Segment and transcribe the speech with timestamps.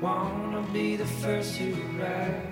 [0.00, 2.42] Wanna be the first to arrive.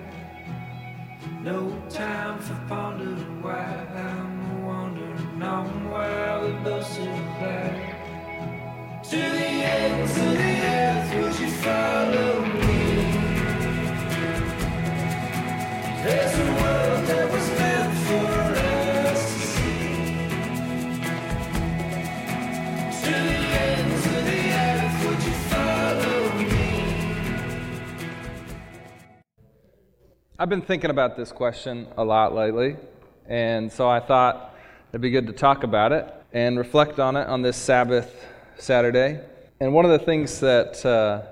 [1.43, 7.95] No time for pondering why I'm wondering on why we both survive.
[9.11, 13.15] To the ends of the earth, would you follow me?
[16.03, 17.04] There's a world
[30.45, 32.77] I've been thinking about this question a lot lately,
[33.27, 34.55] and so I thought
[34.91, 38.27] it'd be good to talk about it and reflect on it on this Sabbath
[38.59, 39.21] Saturday.
[39.59, 41.23] And one of the things that uh,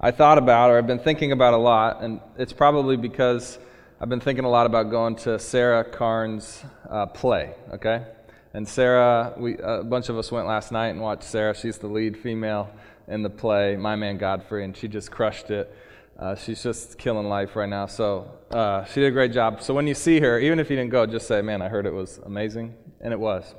[0.00, 3.60] I thought about, or I've been thinking about a lot, and it's probably because
[4.00, 8.06] I've been thinking a lot about going to Sarah Karn's uh, play, okay?
[8.54, 11.54] And Sarah, we, a bunch of us went last night and watched Sarah.
[11.54, 12.72] She's the lead female
[13.06, 15.72] in the play, My Man Godfrey, and she just crushed it.
[16.18, 17.86] Uh, she's just killing life right now.
[17.86, 19.62] So uh, she did a great job.
[19.62, 21.86] So when you see her, even if you didn't go, just say, man, I heard
[21.86, 22.74] it was amazing.
[23.00, 23.44] And it was.
[23.46, 23.54] So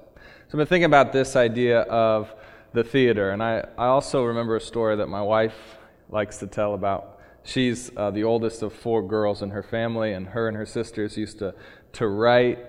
[0.47, 2.33] I've been thinking about this idea of
[2.73, 3.31] the theater.
[3.31, 5.55] And I, I also remember a story that my wife
[6.09, 7.19] likes to tell about.
[7.43, 11.15] She's uh, the oldest of four girls in her family, and her and her sisters
[11.15, 11.55] used to,
[11.93, 12.59] to write,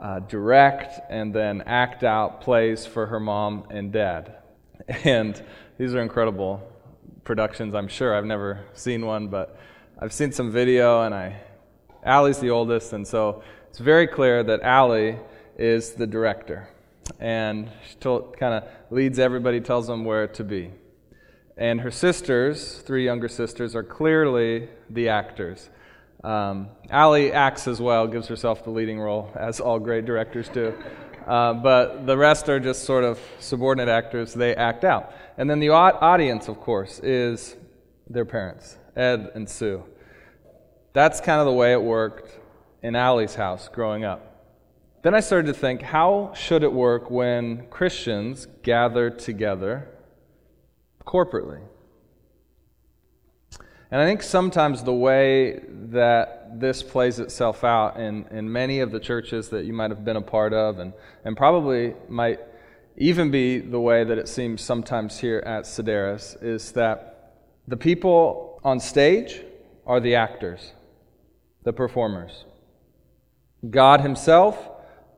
[0.00, 4.38] uh, direct, and then act out plays for her mom and dad.
[5.04, 5.40] And
[5.78, 6.62] these are incredible
[7.26, 8.14] productions, I'm sure.
[8.14, 9.58] I've never seen one, but
[9.98, 11.36] I've seen some video, and I,
[12.04, 15.18] Allie's the oldest, and so it's very clear that Allie
[15.58, 16.68] is the director.
[17.18, 20.70] And she kind of leads everybody, tells them where to be.
[21.56, 25.68] And her sisters, three younger sisters, are clearly the actors.
[26.26, 30.74] Um, Allie acts as well, gives herself the leading role, as all great directors do.
[31.24, 34.34] Uh, but the rest are just sort of subordinate actors.
[34.34, 35.12] They act out.
[35.38, 37.56] And then the audience, of course, is
[38.10, 39.84] their parents, Ed and Sue.
[40.94, 42.36] That's kind of the way it worked
[42.82, 44.48] in Allie's house growing up.
[45.02, 49.88] Then I started to think how should it work when Christians gather together
[51.06, 51.62] corporately?
[53.90, 58.90] And I think sometimes the way that this plays itself out in, in many of
[58.90, 60.92] the churches that you might have been a part of, and,
[61.24, 62.40] and probably might
[62.96, 67.34] even be the way that it seems sometimes here at Sedaris, is that
[67.68, 69.42] the people on stage
[69.86, 70.72] are the actors,
[71.62, 72.44] the performers.
[73.70, 74.58] God Himself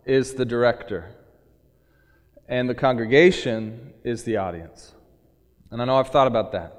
[0.04, 1.14] is the director,
[2.48, 4.94] and the congregation is the audience.
[5.70, 6.77] And I know I've thought about that.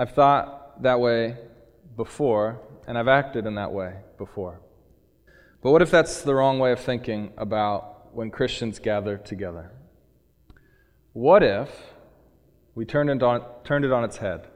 [0.00, 1.36] I've thought that way
[1.94, 4.62] before, and I've acted in that way before.
[5.62, 9.72] But what if that's the wrong way of thinking about when Christians gather together?
[11.12, 11.68] What if
[12.74, 14.46] we turned it on, turned it on its head?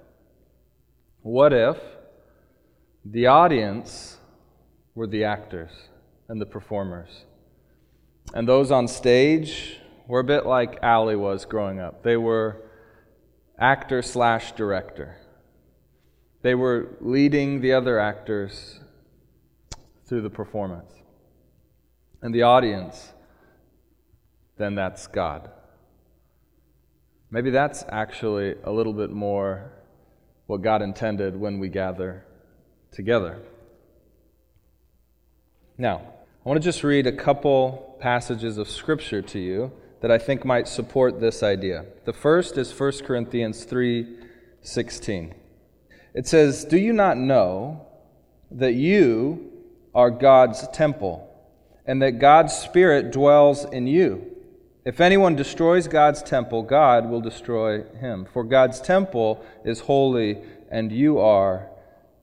[1.21, 1.77] What if
[3.04, 4.16] the audience
[4.94, 5.72] were the actors
[6.27, 7.27] and the performers?
[8.33, 9.78] And those on stage
[10.09, 12.03] were a bit like Allie was growing up.
[12.03, 12.62] They were
[13.59, 15.19] actor slash director.
[16.44, 18.78] They were leading the other actors
[20.06, 20.93] through the performance.
[22.21, 23.15] And the audience,
[24.59, 25.50] then that's God.
[27.31, 29.72] Maybe that's actually a little bit more
[30.47, 32.27] what God intended when we gather
[32.93, 33.38] together.
[35.78, 36.03] Now,
[36.44, 39.72] I want to just read a couple passages of Scripture to you
[40.03, 41.86] that I think might support this idea.
[42.04, 44.19] The first is 1 Corinthians 3
[44.60, 45.34] 16.
[46.15, 47.87] It says, Do you not know
[48.53, 49.51] that you
[49.95, 51.28] are God's temple,
[51.84, 54.31] and that God's Spirit dwells in you?
[54.84, 58.27] If anyone destroys God's temple, God will destroy him.
[58.33, 60.39] For God's temple is holy,
[60.71, 61.69] and you are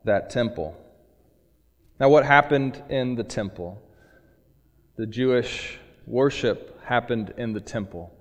[0.06, 0.78] that temple.
[2.00, 3.82] Now, what happened in the temple?
[4.96, 8.14] The Jewish worship happened in the temple.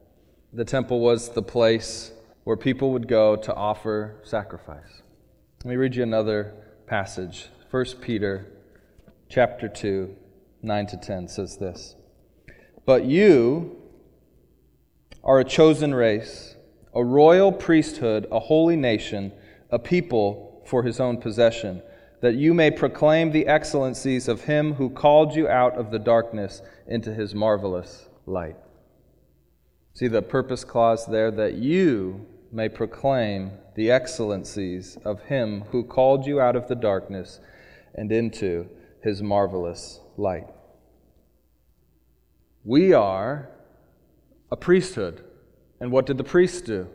[0.52, 2.11] The temple was the place
[2.44, 5.02] where people would go to offer sacrifice.
[5.62, 6.54] Let me read you another
[6.86, 7.48] passage.
[7.70, 8.46] 1 Peter
[9.28, 10.16] chapter 2,
[10.62, 11.96] 9 to 10 says this.
[12.86, 13.76] But you
[15.22, 16.56] are a chosen race,
[16.94, 19.32] a royal priesthood, a holy nation,
[19.68, 21.82] a people for his own possession,
[22.22, 26.62] that you may proclaim the excellencies of him who called you out of the darkness
[26.86, 28.56] into his marvelous light.
[29.92, 36.26] See the purpose clause there that you may proclaim the excellencies of him who called
[36.26, 37.41] you out of the darkness
[37.94, 38.69] and into
[39.02, 40.47] his marvelous light.
[42.64, 43.50] We are
[44.50, 45.25] a priesthood.
[45.81, 46.88] And what did the priests do?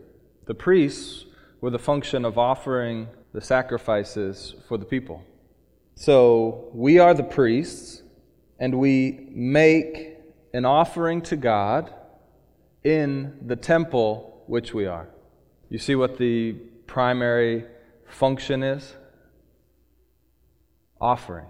[0.46, 1.26] The priests
[1.62, 5.24] were the function of offering the sacrifices for the people.
[5.96, 8.04] So we are the priests,
[8.60, 10.20] and we make
[10.54, 11.94] an offering to God
[12.84, 15.10] in the temple which we are.
[15.70, 16.54] You see what the
[16.88, 17.66] primary
[18.08, 18.96] function is?
[21.02, 21.48] Offering.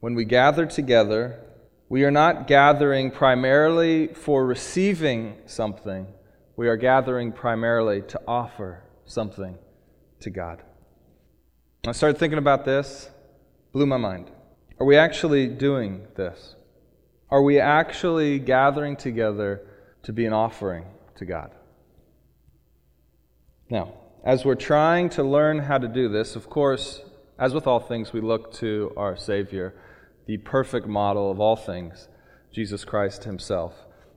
[0.00, 1.40] When we gather together,
[1.88, 6.06] we are not gathering primarily for receiving something,
[6.56, 9.58] we are gathering primarily to offer something
[10.20, 10.62] to God.
[11.86, 13.10] I started thinking about this,
[13.72, 14.30] blew my mind.
[14.80, 16.56] Are we actually doing this?
[17.30, 19.62] Are we actually gathering together
[20.02, 20.84] to be an offering
[21.16, 21.52] to God?
[23.68, 27.02] Now, as we're trying to learn how to do this, of course,
[27.38, 29.74] as with all things, we look to our Savior
[30.26, 32.08] the perfect model of all things,
[32.52, 33.74] Jesus Christ himself.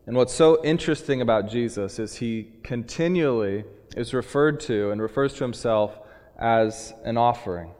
[0.07, 3.63] And what's so interesting about Jesus is he continually
[3.95, 5.99] is referred to and refers to himself
[6.39, 7.71] as an offering.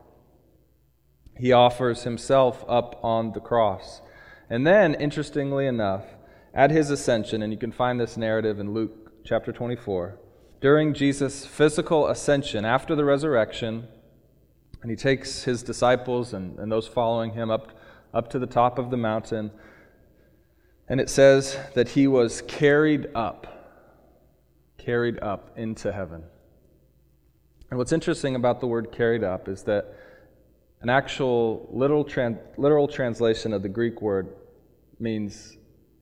[1.37, 4.01] He offers himself up on the cross.
[4.49, 6.03] And then, interestingly enough,
[6.53, 10.17] at his ascension, and you can find this narrative in Luke chapter 24,
[10.61, 13.87] during Jesus' physical ascension, after the resurrection,
[14.81, 17.71] and he takes his disciples and, and those following him up
[18.13, 19.51] up to the top of the mountain.
[20.87, 23.45] And it says that he was carried up,
[24.77, 26.23] carried up into heaven.
[27.69, 29.93] And what's interesting about the word carried up is that
[30.81, 32.07] an actual literal,
[32.57, 34.29] literal translation of the Greek word
[34.99, 35.57] means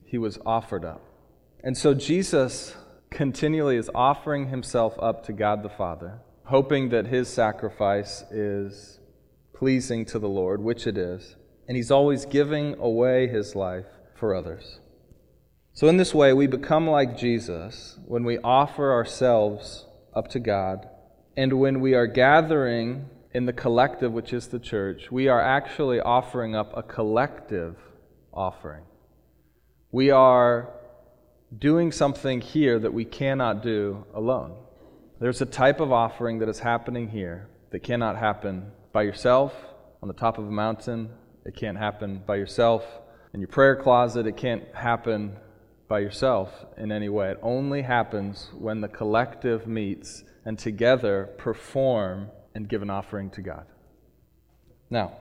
[0.06, 1.02] he was offered up.
[1.64, 2.76] And so Jesus
[3.10, 9.00] continually is offering himself up to God the Father, hoping that his sacrifice is
[9.54, 11.36] pleasing to the Lord, which it is
[11.68, 14.80] and he's always giving away his life for others.
[15.74, 20.88] So, in this way, we become like Jesus when we offer ourselves up to God,
[21.36, 26.00] and when we are gathering in the collective, which is the church, we are actually
[26.00, 27.76] offering up a collective
[28.34, 28.84] offering.
[29.92, 30.74] We are
[31.56, 34.56] doing something here that we cannot do alone.
[35.20, 39.54] There's a type of offering that is happening here that cannot happen by yourself
[40.02, 41.10] on the top of a mountain
[41.48, 42.84] it can't happen by yourself
[43.34, 44.28] in your prayer closet.
[44.28, 45.38] It can't happen
[45.88, 47.32] by yourself in any way.
[47.32, 53.42] It only happens when the collective meets and together perform and give an offering to
[53.42, 53.66] God.
[54.90, 55.14] Now,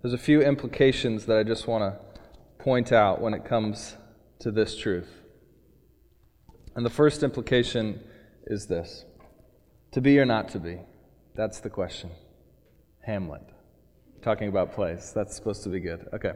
[0.00, 3.96] there's a few implications that I just want to point out when it comes
[4.38, 5.19] to this truth.
[6.74, 8.00] And the first implication
[8.46, 9.04] is this
[9.92, 10.78] to be or not to be?
[11.34, 12.10] That's the question.
[13.02, 13.42] Hamlet
[14.22, 15.12] talking about place.
[15.12, 16.08] That's supposed to be good.
[16.12, 16.32] Okay.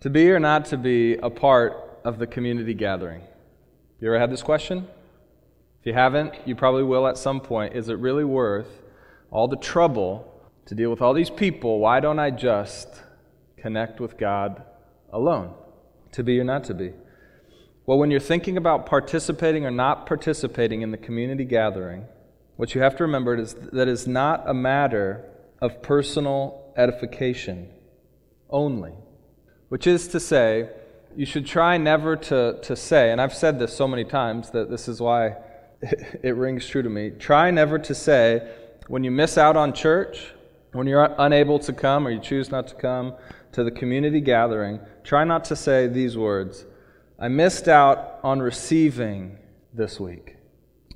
[0.00, 3.22] To be or not to be a part of the community gathering.
[4.00, 4.86] You ever had this question?
[5.80, 7.74] If you haven't, you probably will at some point.
[7.74, 8.82] Is it really worth
[9.30, 10.26] all the trouble
[10.66, 11.78] to deal with all these people?
[11.78, 12.88] Why don't I just
[13.56, 14.62] connect with God
[15.12, 15.54] alone?
[16.12, 16.92] To be or not to be?
[17.90, 22.04] Well, when you're thinking about participating or not participating in the community gathering,
[22.54, 25.24] what you have to remember is that it's not a matter
[25.60, 27.68] of personal edification
[28.48, 28.92] only,
[29.70, 30.68] which is to say,
[31.16, 34.70] you should try never to, to say, and I've said this so many times that
[34.70, 35.38] this is why
[36.22, 37.10] it rings true to me.
[37.10, 38.52] Try never to say,
[38.86, 40.32] when you miss out on church,
[40.74, 43.16] when you're unable to come or you choose not to come
[43.50, 46.66] to the community gathering, try not to say these words
[47.22, 49.36] I missed out on receiving
[49.74, 50.36] this week.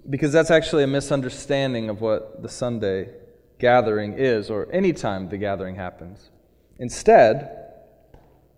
[0.09, 3.11] Because that's actually a misunderstanding of what the Sunday
[3.59, 6.31] gathering is, or any time the gathering happens.
[6.79, 7.57] Instead,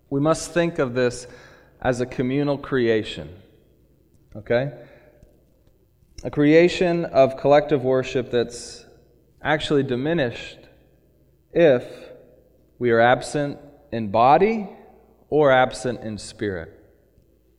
[0.09, 1.27] we must think of this
[1.81, 3.29] as a communal creation.
[4.35, 4.71] Okay?
[6.23, 8.85] A creation of collective worship that's
[9.41, 10.57] actually diminished
[11.51, 11.83] if
[12.79, 13.59] we are absent
[13.91, 14.69] in body
[15.29, 16.76] or absent in spirit.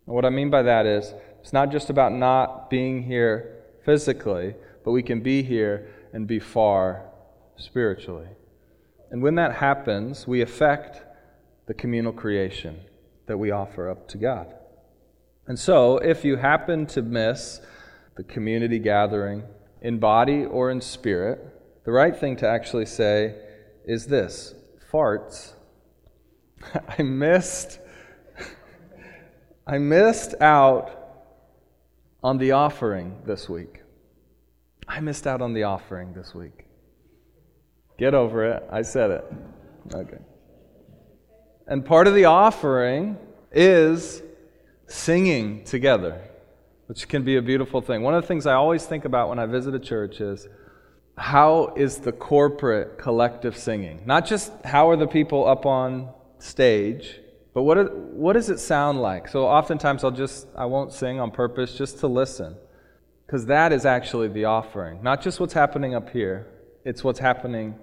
[0.08, 1.12] And what I mean by that is,
[1.42, 6.38] it's not just about not being here physically, but we can be here and be
[6.38, 7.04] far
[7.56, 8.28] spiritually.
[9.10, 11.02] And when that happens, we affect
[11.66, 12.80] the communal creation
[13.26, 14.54] that we offer up to God.
[15.46, 17.60] And so, if you happen to miss
[18.16, 19.42] the community gathering
[19.82, 21.38] in body or in spirit,
[21.84, 23.34] the right thing to actually say
[23.84, 24.54] is this
[24.90, 25.52] farts.
[26.98, 27.80] I missed
[29.68, 30.90] I missed out
[32.22, 33.82] on the offering this week.
[34.88, 36.64] I missed out on the offering this week.
[37.98, 38.62] Get over it.
[38.72, 39.24] I said it.
[39.94, 40.18] Okay.
[41.66, 43.18] And part of the offering
[43.52, 44.22] is
[44.86, 46.18] singing together,
[46.86, 48.02] which can be a beautiful thing.
[48.02, 50.48] One of the things I always think about when I visit a church is
[51.18, 54.00] how is the corporate collective singing?
[54.06, 56.08] Not just how are the people up on
[56.38, 57.20] stage,
[57.58, 59.26] but what, are, what does it sound like?
[59.26, 62.54] So oftentimes I'll just, I won't sing on purpose just to listen.
[63.26, 65.02] Because that is actually the offering.
[65.02, 66.46] Not just what's happening up here,
[66.84, 67.74] it's what's happening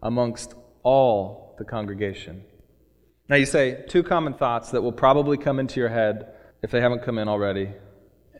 [0.00, 2.44] amongst all the congregation.
[3.28, 6.28] Now, you say two common thoughts that will probably come into your head
[6.62, 7.72] if they haven't come in already.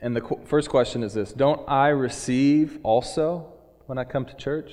[0.00, 3.54] And the qu- first question is this Don't I receive also
[3.86, 4.72] when I come to church?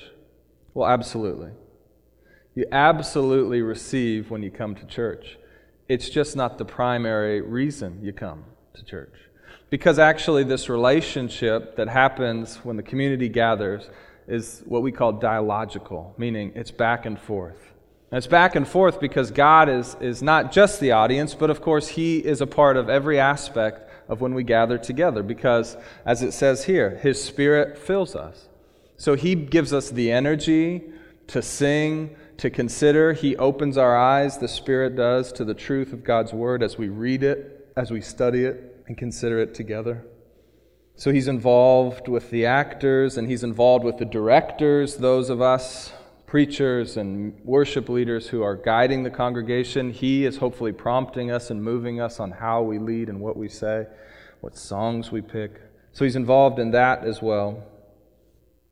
[0.74, 1.50] Well, absolutely.
[2.54, 5.38] You absolutely receive when you come to church.
[5.88, 9.14] It's just not the primary reason you come to church.
[9.70, 13.88] Because actually, this relationship that happens when the community gathers
[14.26, 17.72] is what we call dialogical, meaning it's back and forth.
[18.10, 21.60] And it's back and forth because God is, is not just the audience, but of
[21.60, 25.22] course, He is a part of every aspect of when we gather together.
[25.22, 25.76] Because,
[26.06, 28.48] as it says here, His Spirit fills us.
[28.96, 30.84] So He gives us the energy
[31.28, 33.12] to sing, to consider.
[33.12, 36.88] He opens our eyes, the Spirit does, to the truth of God's Word as we
[36.88, 40.04] read it, as we study it, and consider it together.
[40.96, 45.92] So he's involved with the actors and he's involved with the directors, those of us,
[46.26, 49.92] preachers and worship leaders who are guiding the congregation.
[49.92, 53.48] He is hopefully prompting us and moving us on how we lead and what we
[53.48, 53.86] say,
[54.40, 55.60] what songs we pick.
[55.92, 57.64] So he's involved in that as well.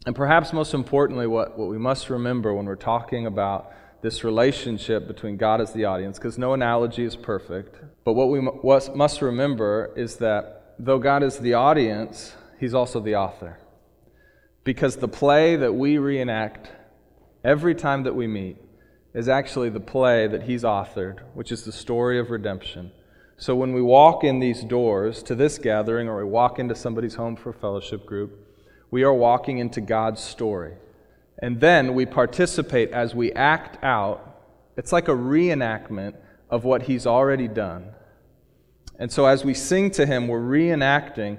[0.07, 3.73] And perhaps most importantly, what, what we must remember when we're talking about
[4.03, 8.41] this relationship between God as the audience, because no analogy is perfect, but what we
[8.41, 13.59] must remember is that though God is the audience, He's also the author.
[14.63, 16.71] Because the play that we reenact
[17.45, 18.59] every time that we meet
[19.13, 22.93] is actually the play that He's authored, which is the story of redemption.
[23.39, 27.17] So when we walk in these doors to this gathering or we walk into somebody's
[27.17, 28.46] home for a fellowship group,
[28.91, 30.75] we are walking into God's story.
[31.41, 34.41] And then we participate as we act out.
[34.77, 36.15] It's like a reenactment
[36.49, 37.93] of what He's already done.
[38.99, 41.39] And so as we sing to him, we're reenacting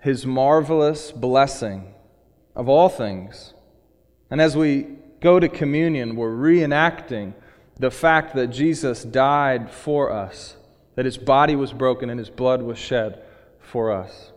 [0.00, 1.94] his marvelous blessing
[2.54, 3.54] of all things.
[4.30, 7.34] And as we go to communion, we're reenacting
[7.78, 10.56] the fact that Jesus died for us,
[10.96, 13.22] that his body was broken and his blood was shed
[13.60, 14.32] for us.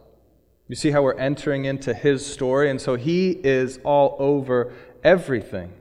[0.71, 2.69] You see how we're entering into his story?
[2.69, 4.71] And so he is all over
[5.03, 5.73] everything.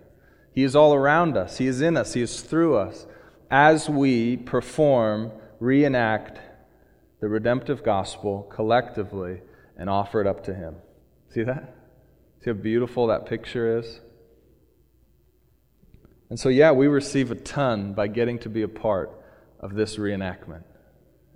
[0.53, 3.07] He is all around us, he is in us, he is through us
[3.53, 5.31] as we perform,
[5.61, 6.41] reenact
[7.21, 9.43] the redemptive gospel collectively
[9.77, 10.75] and offer it up to Him.
[11.33, 11.73] See that?
[12.43, 14.01] See how beautiful that picture is?
[16.31, 19.13] And so, yeah, we receive a ton by getting to be a part
[19.61, 20.65] of this reenactment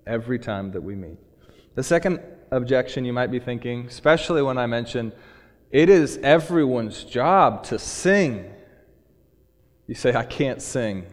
[0.08, 1.18] every time that we meet.
[1.76, 2.20] The second
[2.56, 5.12] objection you might be thinking, especially when I mention
[5.70, 8.50] it is everyone's job to sing.
[9.86, 11.06] You say, I can't sing.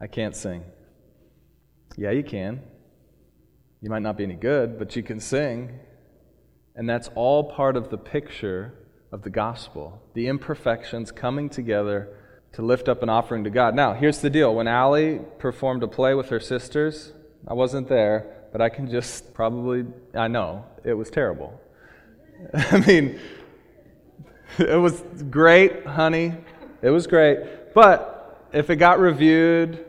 [0.00, 0.64] I can't sing.
[1.96, 2.62] Yeah, you can.
[3.82, 5.78] You might not be any good, but you can sing.
[6.74, 8.74] And that's all part of the picture
[9.12, 12.16] of the gospel the imperfections coming together
[12.52, 13.74] to lift up an offering to God.
[13.74, 17.12] Now, here's the deal when Allie performed a play with her sisters,
[17.46, 21.60] I wasn't there, but I can just probably, I know, it was terrible.
[22.54, 23.20] I mean,
[24.58, 26.34] it was great, honey.
[26.82, 27.74] It was great.
[27.74, 29.84] But if it got reviewed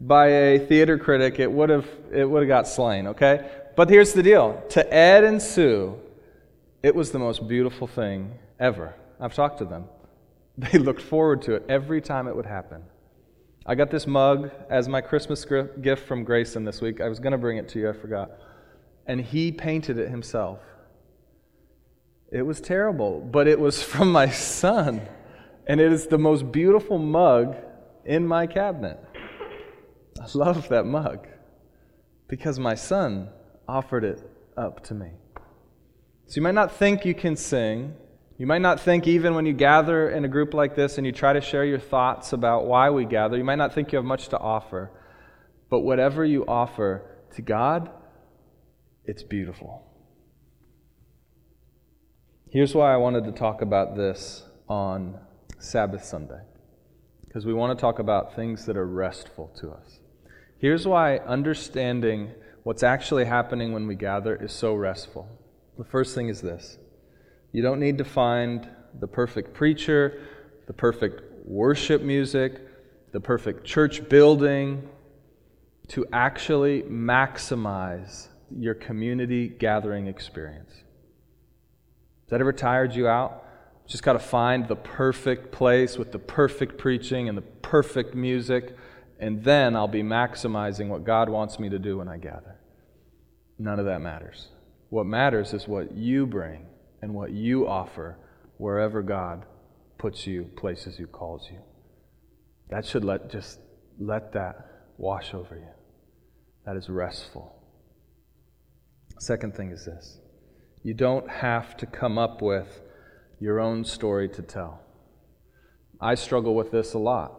[0.00, 3.50] by a theater critic, it would have it would have got slain, okay?
[3.76, 4.62] But here's the deal.
[4.70, 5.98] To Ed and Sue,
[6.82, 8.94] it was the most beautiful thing ever.
[9.18, 9.86] I've talked to them.
[10.56, 12.84] They looked forward to it every time it would happen.
[13.66, 15.46] I got this mug as my Christmas
[15.80, 17.00] gift from Grayson this week.
[17.00, 18.32] I was going to bring it to you, I forgot.
[19.06, 20.58] And he painted it himself.
[22.30, 25.00] It was terrible, but it was from my son.
[25.66, 27.56] And it is the most beautiful mug
[28.04, 29.00] in my cabinet.
[30.20, 31.26] I love that mug
[32.28, 33.30] because my son
[33.66, 34.22] offered it
[34.58, 35.10] up to me.
[36.26, 37.94] So you might not think you can sing.
[38.36, 41.12] You might not think, even when you gather in a group like this and you
[41.12, 44.04] try to share your thoughts about why we gather, you might not think you have
[44.04, 44.90] much to offer.
[45.70, 47.02] But whatever you offer
[47.36, 47.90] to God,
[49.04, 49.84] it's beautiful.
[52.50, 55.18] Here's why I wanted to talk about this on
[55.58, 56.40] Sabbath Sunday
[57.24, 59.98] because we want to talk about things that are restful to us.
[60.58, 62.30] Here's why understanding
[62.62, 65.28] what's actually happening when we gather is so restful.
[65.76, 66.78] The first thing is this
[67.54, 68.68] you don't need to find
[68.98, 70.20] the perfect preacher,
[70.66, 72.60] the perfect worship music,
[73.12, 74.88] the perfect church building
[75.86, 78.26] to actually maximize
[78.58, 80.72] your community gathering experience.
[80.72, 83.44] Has that ever tired you out?
[83.86, 88.74] Just got to find the perfect place with the perfect preaching and the perfect music,
[89.20, 92.58] and then I'll be maximizing what God wants me to do when I gather.
[93.60, 94.48] None of that matters.
[94.88, 96.66] What matters is what you bring
[97.04, 98.16] and what you offer
[98.56, 99.44] wherever God
[99.98, 101.58] puts you, places you, calls you.
[102.70, 103.60] That should let just
[103.98, 104.56] let that
[104.96, 105.68] wash over you.
[106.64, 107.62] That is restful.
[109.18, 110.18] Second thing is this
[110.82, 112.80] you don't have to come up with
[113.38, 114.80] your own story to tell.
[116.00, 117.38] I struggle with this a lot.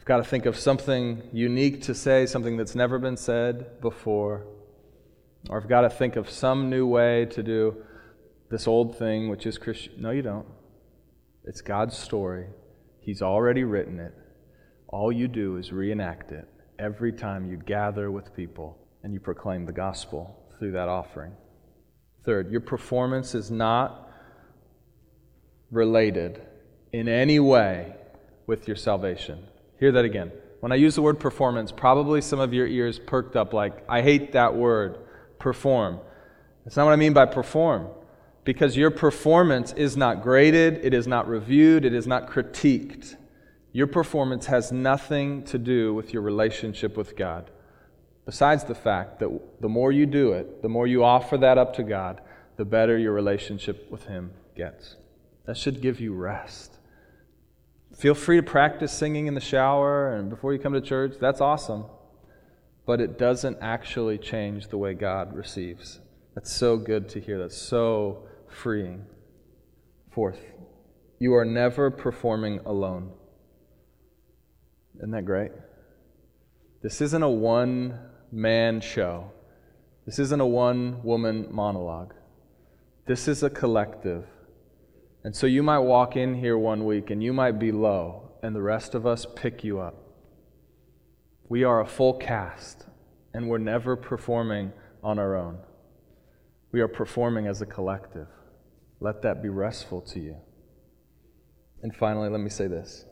[0.00, 4.48] I've got to think of something unique to say, something that's never been said before.
[5.48, 7.84] Or I've got to think of some new way to do
[8.50, 9.94] this old thing, which is Christian.
[9.98, 10.46] No, you don't.
[11.44, 12.46] It's God's story.
[13.00, 14.14] He's already written it.
[14.88, 16.48] All you do is reenact it
[16.78, 21.32] every time you gather with people and you proclaim the gospel through that offering.
[22.24, 24.10] Third, your performance is not
[25.70, 26.42] related
[26.92, 27.94] in any way
[28.46, 29.44] with your salvation.
[29.78, 30.32] Hear that again.
[30.60, 34.02] When I use the word performance, probably some of your ears perked up like, I
[34.02, 34.98] hate that word,
[35.38, 36.00] perform.
[36.64, 37.88] That's not what I mean by perform.
[38.46, 43.16] Because your performance is not graded, it is not reviewed, it is not critiqued.
[43.72, 47.50] Your performance has nothing to do with your relationship with God.
[48.24, 49.28] Besides the fact that
[49.60, 52.20] the more you do it, the more you offer that up to God,
[52.56, 54.94] the better your relationship with Him gets.
[55.46, 56.78] That should give you rest.
[57.96, 61.16] Feel free to practice singing in the shower and before you come to church.
[61.20, 61.86] That's awesome.
[62.86, 65.98] But it doesn't actually change the way God receives.
[66.36, 67.40] That's so good to hear.
[67.40, 68.28] That's so
[68.62, 69.04] freeing.
[70.12, 70.40] Fourth,
[71.18, 73.12] you are never performing alone.
[74.96, 75.52] Isn't that great?
[76.82, 77.98] This isn't a one
[78.32, 79.30] man show.
[80.06, 82.14] This isn't a one woman monologue.
[83.06, 84.24] This is a collective.
[85.22, 88.54] And so you might walk in here one week and you might be low, and
[88.54, 89.96] the rest of us pick you up.
[91.48, 92.86] We are a full cast,
[93.34, 95.58] and we're never performing on our own.
[96.72, 98.28] We are performing as a collective.
[99.00, 100.36] Let that be restful to you.
[101.82, 103.04] And finally, let me say this.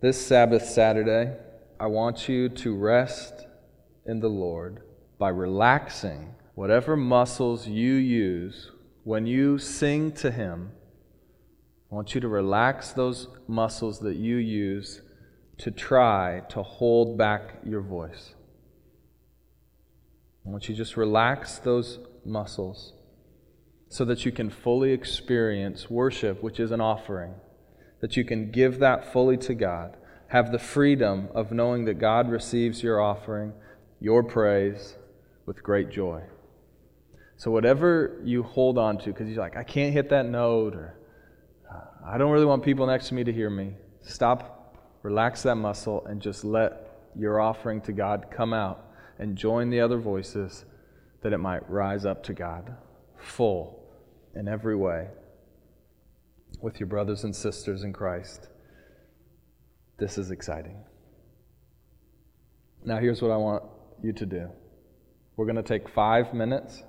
[0.00, 1.36] This Sabbath Saturday,
[1.78, 3.46] I want you to rest
[4.06, 4.82] in the Lord
[5.18, 8.70] by relaxing whatever muscles you use
[9.04, 10.72] when you sing to Him.
[11.90, 15.02] I want you to relax those muscles that you use
[15.58, 18.34] to try to hold back your voice.
[20.46, 22.94] I want you to just relax those muscles
[23.90, 27.34] so that you can fully experience worship, which is an offering
[28.00, 29.96] that you can give that fully to God.
[30.28, 33.52] Have the freedom of knowing that God receives your offering,
[34.00, 34.96] your praise,
[35.44, 36.22] with great joy.
[37.36, 40.96] So, whatever you hold on to, because you're like, I can't hit that note, or
[42.06, 46.06] I don't really want people next to me to hear me, stop, relax that muscle,
[46.06, 48.86] and just let your offering to God come out
[49.18, 50.64] and join the other voices
[51.22, 52.76] that it might rise up to God,
[53.18, 53.79] full
[54.34, 55.08] in every way
[56.60, 58.48] with your brothers and sisters in Christ.
[59.98, 60.84] This is exciting.
[62.84, 63.64] Now, here's what I want
[64.02, 64.50] you to do
[65.36, 66.82] we're going to take five minutes,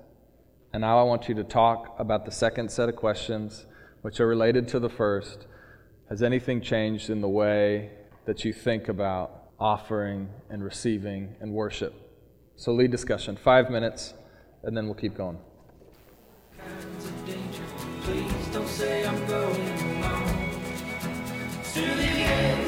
[0.72, 3.66] and now I want you to talk about the second set of questions,
[4.02, 5.46] which are related to the first.
[6.08, 7.90] Has anything changed in the way
[8.26, 11.94] that you think about offering and receiving and worship?
[12.56, 13.36] So, lead discussion.
[13.36, 14.12] Five minutes,
[14.62, 15.38] and then we'll keep going.
[18.04, 20.50] Please don't say I'm going alone.
[21.74, 22.61] To the end.